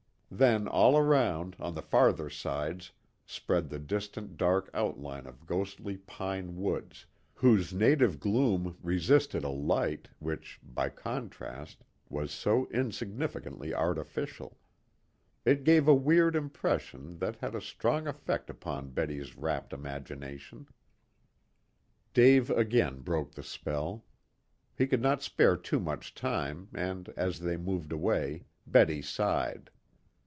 [0.33, 2.91] Then all around, on the farther sides,
[3.25, 10.07] spread the distant dark outline of ghostly pine woods, whose native gloom resisted a light,
[10.19, 14.57] which, by contrast, was so insignificantly artificial.
[15.43, 20.67] It gave a weird impression that had a strong effect upon Betty's rapt imagination.
[22.13, 24.05] Dave again broke the spell.
[24.77, 29.69] He could not spare too much time, and, as they moved away, Betty sighed.